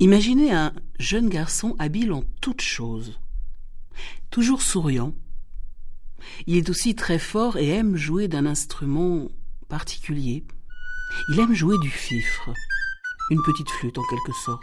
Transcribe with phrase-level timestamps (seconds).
[0.00, 3.18] Imaginez un jeune garçon habile en toutes choses,
[4.30, 5.12] toujours souriant.
[6.46, 9.28] Il est aussi très fort et aime jouer d'un instrument
[9.68, 10.44] particulier.
[11.30, 12.48] Il aime jouer du fifre,
[13.30, 14.62] une petite flûte en quelque sorte.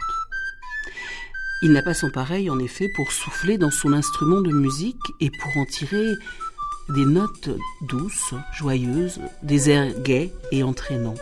[1.60, 5.30] Il n'a pas son pareil en effet pour souffler dans son instrument de musique et
[5.30, 6.14] pour en tirer
[6.88, 7.50] des notes
[7.82, 11.16] douces, joyeuses, des airs gais et entraînants.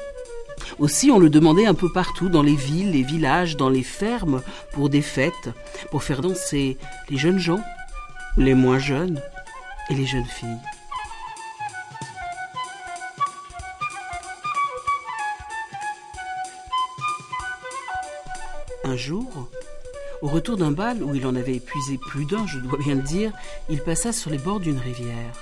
[0.79, 4.43] Aussi, on le demandait un peu partout, dans les villes, les villages, dans les fermes,
[4.73, 5.51] pour des fêtes,
[5.91, 6.79] pour faire danser
[7.11, 7.61] les jeunes gens,
[8.37, 9.21] les moins jeunes
[9.91, 10.59] et les jeunes filles.
[18.85, 19.49] Un jour,
[20.21, 23.03] au retour d'un bal où il en avait épuisé plus d'un, je dois bien le
[23.03, 23.33] dire,
[23.69, 25.33] il passa sur les bords d'une rivière.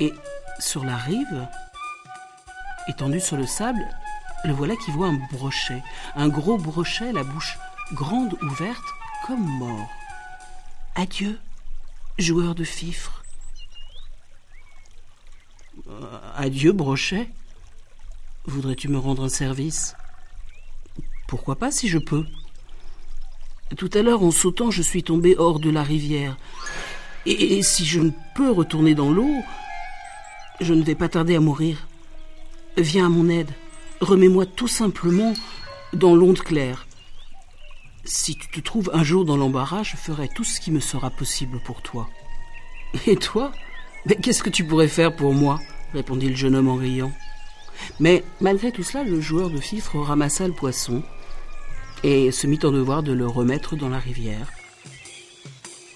[0.00, 0.12] Et
[0.58, 1.48] sur la rive,
[2.88, 3.86] étendu sur le sable,
[4.44, 5.82] le voilà qui voit un brochet,
[6.14, 7.58] un gros brochet, la bouche
[7.92, 8.84] grande ouverte,
[9.26, 9.88] comme mort.
[10.94, 11.38] Adieu,
[12.18, 13.22] joueur de fifre.
[15.88, 17.28] Euh, adieu, brochet.
[18.46, 19.94] Voudrais-tu me rendre un service?
[21.26, 22.24] Pourquoi pas si je peux
[23.76, 26.36] Tout à l'heure, en sautant, je suis tombé hors de la rivière.
[27.26, 29.42] Et si je ne peux retourner dans l'eau,
[30.60, 31.86] je ne vais pas tarder à mourir.
[32.78, 33.50] Viens à mon aide.
[34.00, 35.34] Remets-moi tout simplement
[35.92, 36.86] dans l'onde claire.
[38.04, 41.10] Si tu te trouves un jour dans l'embarras, je ferai tout ce qui me sera
[41.10, 42.08] possible pour toi.
[43.06, 43.52] Et toi?
[44.06, 45.58] Mais qu'est-ce que tu pourrais faire pour moi?
[45.92, 47.12] répondit le jeune homme en riant.
[48.00, 51.02] Mais malgré tout cela, le joueur de fifre ramassa le poisson
[52.04, 54.52] et se mit en devoir de le remettre dans la rivière.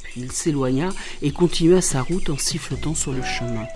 [0.02, 0.90] Puis il s'éloigna
[1.22, 3.66] et continua sa route en sifflotant sur le chemin.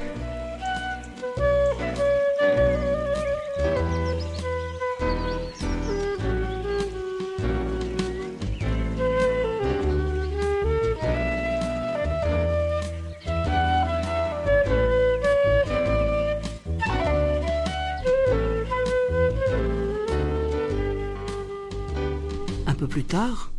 [22.97, 23.53] Plus tard,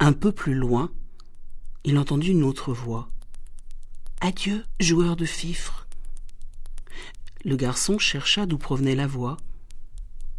[0.00, 0.90] un peu plus loin,
[1.84, 3.06] il entendit une autre voix.
[4.20, 5.86] Adieu, joueur de fifre.
[7.44, 9.36] Le garçon chercha d'où provenait la voix.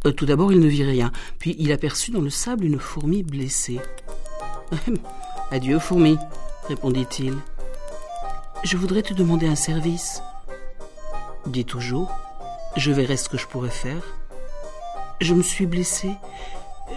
[0.04, 3.22] Euh, tout d'abord, il ne vit rien, puis il aperçut dans le sable une fourmi
[3.22, 3.80] blessée.
[5.50, 6.18] Adieu, fourmi,
[6.68, 7.38] répondit-il.
[8.64, 10.20] Je voudrais te demander un service.
[11.46, 12.14] Dis toujours,
[12.76, 14.02] je verrai ce que je pourrais faire.
[15.22, 16.10] Je me suis blessé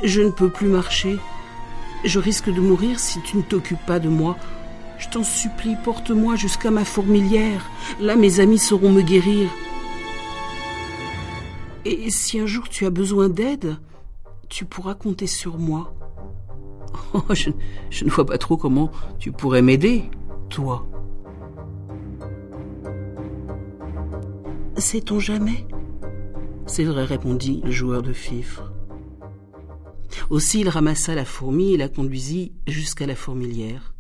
[0.04, 1.20] je ne peux plus marcher.
[2.04, 4.38] Je risque de mourir si tu ne t'occupes pas de moi.
[4.98, 7.70] Je t'en supplie, porte-moi jusqu'à ma fourmilière.
[8.00, 9.50] Là, mes amis sauront me guérir.
[11.86, 13.78] Et si un jour tu as besoin d'aide,
[14.50, 15.94] tu pourras compter sur moi.
[17.14, 17.50] Oh, je,
[17.90, 20.10] je ne vois pas trop comment tu pourrais m'aider,
[20.50, 20.88] toi.
[24.76, 25.66] Sait-on jamais?
[26.66, 28.69] C'est vrai, répondit le joueur de fifre.
[30.30, 33.94] Aussi il ramassa la fourmi et la conduisit jusqu'à la fourmilière.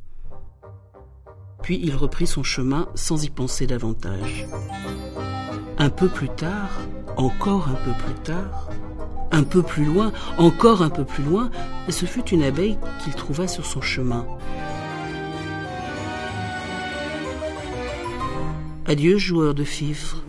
[1.63, 4.47] Puis il reprit son chemin sans y penser davantage.
[5.77, 6.69] Un peu plus tard,
[7.17, 8.69] encore un peu plus tard,
[9.31, 11.49] un peu plus loin, encore un peu plus loin,
[11.89, 14.25] ce fut une abeille qu'il trouva sur son chemin.
[18.85, 20.23] Adieu, joueur de fifre.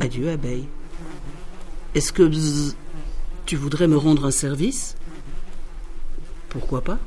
[0.00, 0.66] Adieu, abeille.
[1.94, 2.22] Est-ce que
[3.52, 4.96] tu voudrais me rendre un service?
[6.48, 6.98] Pourquoi pas?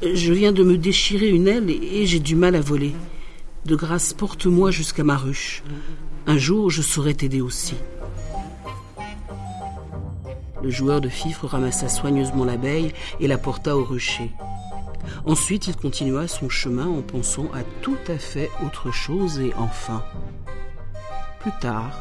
[0.00, 2.94] Je viens de me déchirer une aile et j'ai du mal à voler.
[3.64, 5.64] De grâce, porte-moi jusqu'à ma ruche.
[6.28, 7.74] Un jour, je saurai t'aider aussi.
[10.62, 14.30] Le joueur de fifre ramassa soigneusement l'abeille et la porta au rucher.
[15.26, 20.04] Ensuite, il continua son chemin en pensant à tout à fait autre chose et enfin,
[21.40, 21.98] plus tard,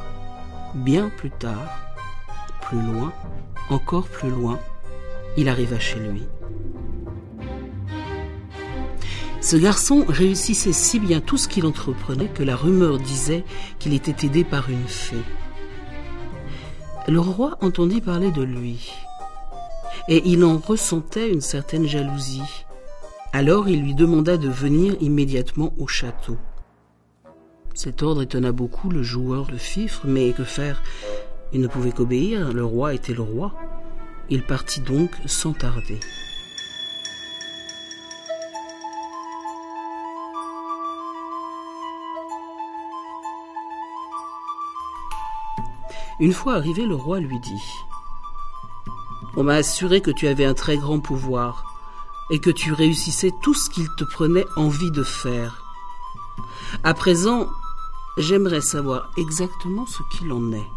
[0.75, 1.86] bien plus tard,
[2.67, 3.13] plus loin,
[3.69, 4.59] encore plus loin,
[5.37, 6.23] il arriva chez lui.
[9.39, 13.45] Ce garçon réussissait si bien tout ce qu'il entreprenait que la rumeur disait
[13.79, 15.23] qu'il était aidé par une fée.
[17.07, 18.91] Le roi entendit parler de lui,
[20.09, 22.65] et il en ressentait une certaine jalousie.
[23.31, 26.35] Alors il lui demanda de venir immédiatement au château.
[27.73, 30.81] Cet ordre étonna beaucoup le joueur de fifre, mais que faire
[31.53, 33.53] il ne pouvait qu'obéir, le roi était le roi.
[34.29, 35.99] Il partit donc sans tarder.
[46.19, 47.63] Une fois arrivé, le roi lui dit
[49.35, 51.63] On m'a assuré que tu avais un très grand pouvoir
[52.31, 55.63] et que tu réussissais tout ce qu'il te prenait envie de faire.
[56.83, 57.47] À présent,
[58.17, 60.76] j'aimerais savoir exactement ce qu'il en est.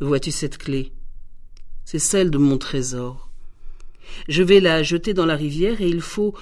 [0.00, 0.92] Vois-tu cette clé?
[1.84, 3.30] C'est celle de mon trésor.
[4.28, 6.34] Je vais la jeter dans la rivière et il faut,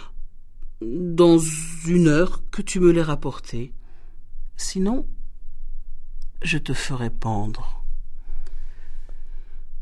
[0.80, 1.38] dans
[1.86, 3.72] une heure, que tu me l'aies rapportée.
[4.56, 5.06] Sinon,
[6.42, 7.82] je te ferai pendre.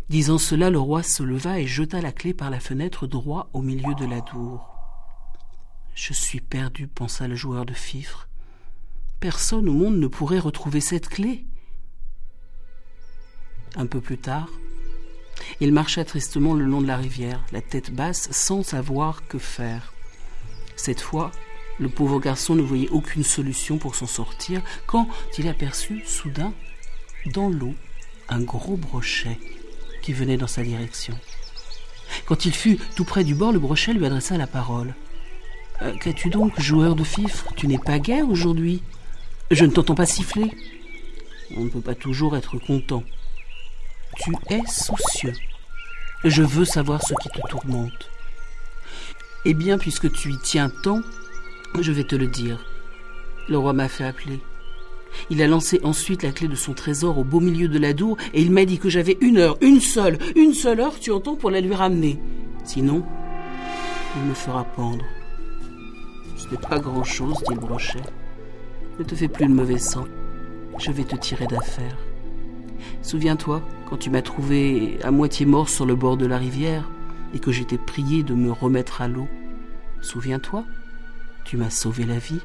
[0.08, 3.62] Disant cela, le roi se leva et jeta la clé par la fenêtre droit au
[3.62, 4.70] milieu de la tour.
[5.94, 8.28] Je suis perdu, pensa le joueur de fifre.
[9.18, 11.46] Personne au monde ne pourrait retrouver cette clé.
[13.76, 14.48] Un peu plus tard,
[15.60, 19.92] il marcha tristement le long de la rivière, la tête basse, sans savoir que faire.
[20.76, 21.32] Cette fois,
[21.80, 26.52] le pauvre garçon ne voyait aucune solution pour s'en sortir quand il aperçut soudain,
[27.26, 27.74] dans l'eau,
[28.28, 29.38] un gros brochet
[30.02, 31.18] qui venait dans sa direction.
[32.26, 34.94] Quand il fut tout près du bord, le brochet lui adressa la parole.
[35.82, 38.82] Euh, qu'as-tu donc, joueur de fifre Tu n'es pas gai aujourd'hui?
[39.50, 40.50] Je ne t'entends pas siffler.
[41.56, 43.02] On ne peut pas toujours être content.
[44.16, 45.32] Tu es soucieux.
[46.24, 48.10] Je veux savoir ce qui te tourmente.
[49.44, 51.00] Eh bien, puisque tu y tiens tant,
[51.80, 52.64] je vais te le dire.
[53.48, 54.40] Le roi m'a fait appeler.
[55.30, 58.16] Il a lancé ensuite la clé de son trésor au beau milieu de la dour
[58.32, 61.36] et il m'a dit que j'avais une heure, une seule, une seule heure, tu entends,
[61.36, 62.18] pour la lui ramener.
[62.64, 63.04] Sinon,
[64.16, 65.04] il me fera pendre.
[66.36, 68.02] Ce n'est pas grand-chose, dit le brochet.
[68.98, 70.06] Ne te fais plus de mauvais sang.
[70.78, 71.96] Je vais te tirer d'affaire.
[73.02, 76.88] Souviens-toi, quand tu m'as trouvé à moitié mort sur le bord de la rivière
[77.34, 79.28] et que j'étais prié de me remettre à l'eau.
[80.00, 80.64] Souviens-toi,
[81.44, 82.40] tu m'as sauvé la vie.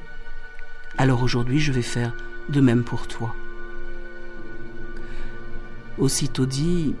[0.98, 2.14] Alors aujourd'hui, je vais faire
[2.48, 3.34] de même pour toi.
[5.98, 6.94] Aussitôt dit,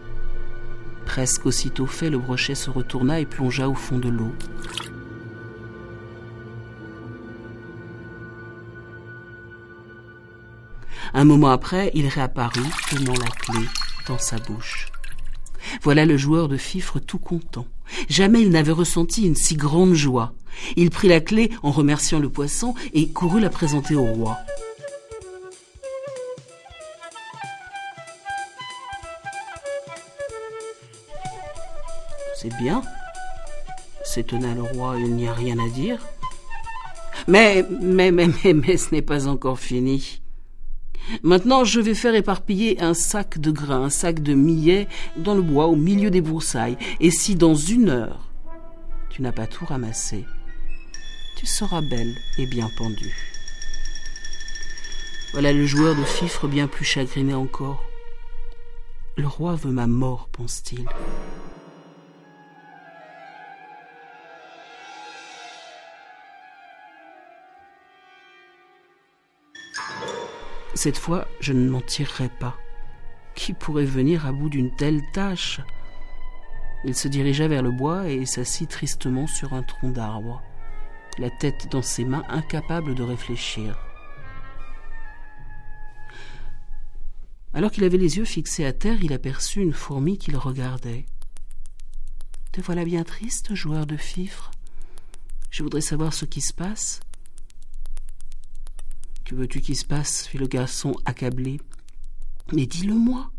[1.06, 4.32] presque aussitôt fait, le brochet se retourna et plongea au fond de l'eau.
[11.12, 13.66] Un moment après, il réapparut, tenant la clé
[14.06, 14.88] dans sa bouche.
[15.82, 17.66] Voilà le joueur de fifre tout content.
[18.08, 20.32] Jamais il n'avait ressenti une si grande joie.
[20.76, 24.38] Il prit la clé en remerciant le poisson et courut la présenter au roi.
[32.40, 32.82] C'est bien,
[34.02, 35.98] s'étonna le roi, il n'y a rien à dire.
[37.28, 40.22] Mais, mais, mais, mais, mais, ce n'est pas encore fini.
[41.22, 45.42] Maintenant, je vais faire éparpiller un sac de grains, un sac de millet dans le
[45.42, 46.76] bois au milieu des broussailles.
[47.00, 48.30] Et si dans une heure,
[49.10, 50.24] tu n'as pas tout ramassé,
[51.36, 53.16] tu seras belle et bien pendue.
[55.32, 57.84] Voilà le joueur de fifre bien plus chagriné encore.
[59.16, 60.86] Le roi veut ma mort, pense-t-il.
[70.82, 72.56] Cette fois, je ne m'en tirerai pas.
[73.34, 75.60] Qui pourrait venir à bout d'une telle tâche?
[76.86, 80.42] Il se dirigea vers le bois et s'assit tristement sur un tronc d'arbre,
[81.18, 83.78] la tête dans ses mains, incapable de réfléchir.
[87.52, 91.04] Alors qu'il avait les yeux fixés à terre, il aperçut une fourmi qui le regardait.
[92.52, 94.50] Te voilà bien triste, joueur de fifre?
[95.50, 97.00] Je voudrais savoir ce qui se passe.
[99.30, 101.60] Que veux-tu qu'il se passe fit le garçon accablé.
[102.52, 103.30] Mais dis-le-moi.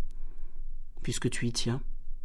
[1.04, 1.82] Puisque tu y tiens,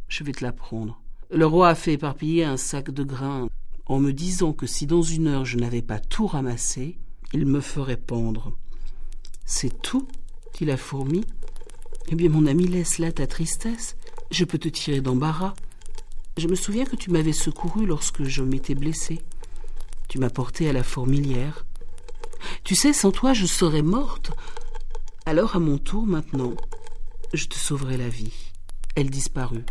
[0.07, 1.01] je vais te l'apprendre.
[1.31, 3.49] Le roi a fait éparpiller un sac de grains
[3.85, 6.97] en me disant que si dans une heure je n'avais pas tout ramassé,
[7.33, 8.57] il me ferait pendre.
[9.43, 10.07] C'est tout
[10.57, 11.25] dit la fourmi.
[12.07, 13.97] Eh bien, mon ami, laisse là ta tristesse.
[14.31, 15.55] Je peux te tirer d'embarras.
[16.37, 19.19] Je me souviens que tu m'avais secouru lorsque je m'étais blessé.
[20.07, 21.65] Tu m'as porté à la fourmilière.
[22.67, 24.31] Tu sais, sans toi, je serais morte.
[25.25, 26.51] Alors, à mon tour, maintenant,
[27.33, 28.33] je te sauverai la vie.
[28.97, 29.63] Elle disparut.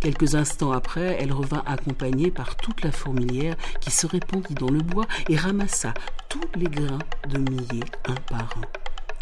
[0.00, 4.80] Quelques instants après, elle revint accompagnée par toute la fourmilière qui se répandit dans le
[4.80, 5.94] bois et ramassa
[6.28, 6.98] tous les grains
[7.28, 8.66] de millet un par un.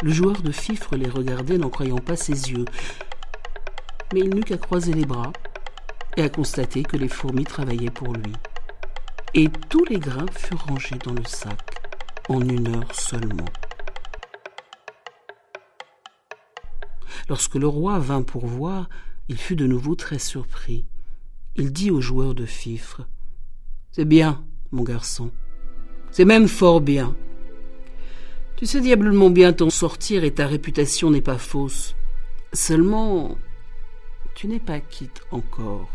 [0.01, 2.65] Le joueur de fifre les regardait n'en croyant pas ses yeux.
[4.15, 5.31] Mais il n'eut qu'à croiser les bras
[6.17, 8.33] et à constater que les fourmis travaillaient pour lui.
[9.35, 11.68] Et tous les grains furent rangés dans le sac
[12.29, 13.45] en une heure seulement.
[17.27, 18.87] Lorsque le roi vint pour voir,
[19.27, 20.85] il fut de nouveau très surpris.
[21.55, 23.07] Il dit au joueur de fifre
[23.91, 25.31] C'est bien, mon garçon.
[26.11, 27.15] C'est même fort bien.
[28.55, 31.95] Tu sais diablement bien t'en sortir et ta réputation n'est pas fausse.
[32.53, 33.37] Seulement,
[34.35, 35.89] tu n'es pas quitte encore.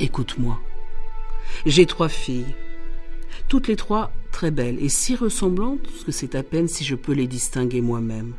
[0.00, 0.60] Écoute-moi.
[1.64, 2.54] J'ai trois filles.
[3.48, 7.12] Toutes les trois très belles et si ressemblantes que c'est à peine si je peux
[7.12, 8.34] les distinguer moi-même.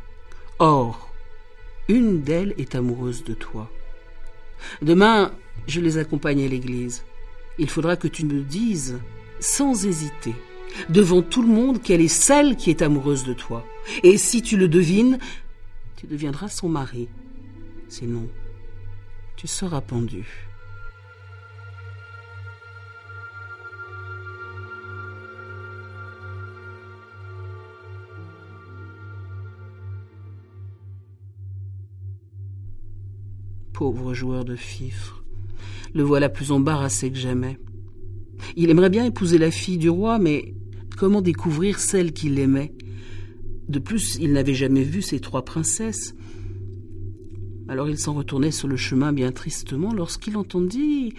[0.58, 1.10] Or,
[1.88, 3.70] une d'elles est amoureuse de toi.
[4.82, 5.32] Demain,
[5.66, 7.04] je les accompagne à l'église.
[7.58, 8.98] Il faudra que tu me dises,
[9.40, 10.34] sans hésiter,
[10.90, 13.64] devant tout le monde, qu'elle est celle qui est amoureuse de toi.
[14.02, 15.18] Et si tu le devines,
[15.96, 17.08] tu deviendras son mari.
[17.88, 18.28] Sinon,
[19.36, 20.47] tu seras pendu.
[33.78, 35.22] Pauvre joueur de fifre.
[35.94, 37.60] Le voilà plus embarrassé que jamais.
[38.56, 40.52] Il aimerait bien épouser la fille du roi, mais
[40.96, 42.74] comment découvrir celle qu'il aimait?
[43.68, 46.16] De plus, il n'avait jamais vu ces trois princesses.
[47.68, 51.14] Alors il s'en retournait sur le chemin bien tristement lorsqu'il entendit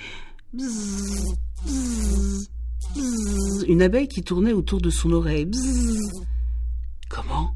[3.69, 5.49] une abeille qui tournait autour de son oreille.
[7.09, 7.55] Comment?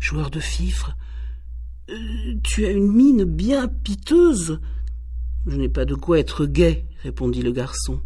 [0.00, 0.96] Joueur de fifre
[2.42, 4.60] tu as une mine bien piteuse.
[5.46, 8.00] Je n'ai pas de quoi être gai, répondit le garçon.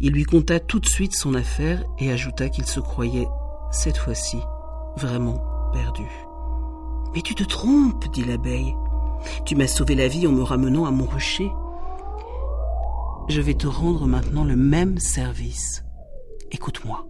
[0.00, 3.28] Il lui conta tout de suite son affaire et ajouta qu'il se croyait,
[3.70, 4.38] cette fois-ci,
[4.96, 5.42] vraiment
[5.72, 6.06] perdu.
[7.14, 8.74] Mais tu te trompes, dit l'abeille.
[9.44, 11.50] Tu m'as sauvé la vie en me ramenant à mon rocher.
[13.28, 15.84] Je vais te rendre maintenant le même service.
[16.50, 17.06] Écoute-moi.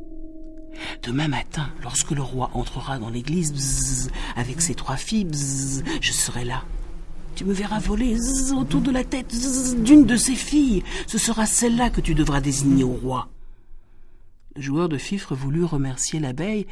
[1.03, 5.29] Demain matin, lorsque le roi entrera dans l'église avec ses trois filles,
[6.01, 6.65] je serai là.
[7.35, 8.19] Tu me verras voler
[8.53, 9.35] autour de la tête
[9.83, 10.83] d'une de ses filles.
[11.07, 13.29] Ce sera celle-là que tu devras désigner au roi.
[14.55, 16.67] Le joueur de fifre voulut remercier l'abeille,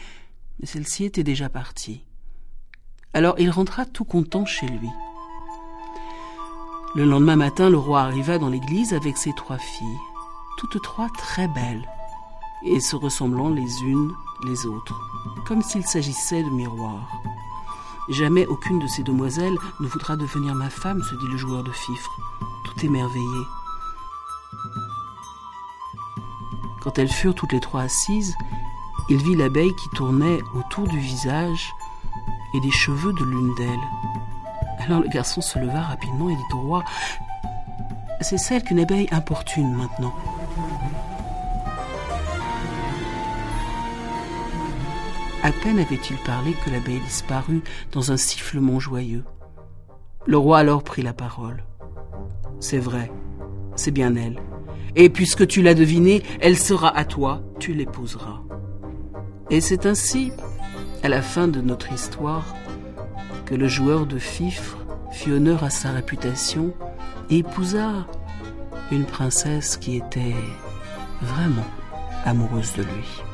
[0.58, 2.04] mais celle-ci était déjà partie.
[3.14, 4.90] Alors il rentra tout content chez lui.
[6.94, 9.98] Le lendemain matin, le roi arriva dans l'église avec ses trois filles,
[10.58, 11.88] toutes trois très belles
[12.62, 14.14] et se ressemblant les unes
[14.44, 15.00] les autres,
[15.46, 17.20] comme s'il s'agissait de miroirs.
[18.08, 21.70] Jamais aucune de ces demoiselles ne voudra devenir ma femme, se dit le joueur de
[21.70, 22.10] fifre,
[22.64, 23.44] tout émerveillé.
[26.82, 28.34] Quand elles furent toutes les trois assises,
[29.10, 31.74] il vit l'abeille qui tournait autour du visage
[32.54, 33.88] et des cheveux de l'une d'elles.
[34.80, 36.84] Alors le garçon se leva rapidement et dit au roi
[38.22, 40.14] C'est celle qu'une abeille importune maintenant.
[45.42, 49.24] À peine avait-il parlé que l'abeille disparut dans un sifflement joyeux.
[50.26, 51.64] Le roi alors prit la parole.
[52.60, 53.10] C'est vrai,
[53.74, 54.38] c'est bien elle.
[54.96, 58.42] Et puisque tu l'as devinée, elle sera à toi, tu l'épouseras.
[59.48, 60.30] Et c'est ainsi,
[61.02, 62.54] à la fin de notre histoire,
[63.46, 64.76] que le joueur de fifre
[65.10, 66.74] fit honneur à sa réputation
[67.30, 68.06] et épousa
[68.92, 70.34] une princesse qui était
[71.22, 71.66] vraiment
[72.24, 73.29] amoureuse de lui.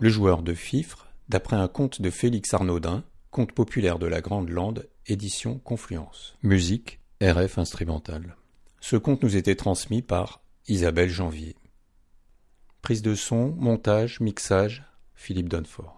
[0.00, 3.02] Le joueur de fifre, d'après un conte de Félix Arnaudin,
[3.32, 6.36] conte populaire de la Grande Lande, édition Confluence.
[6.44, 8.36] Musique, RF instrumental.
[8.80, 11.56] Ce conte nous était transmis par Isabelle Janvier.
[12.80, 14.84] Prise de son, montage, mixage,
[15.16, 15.97] Philippe Donfort.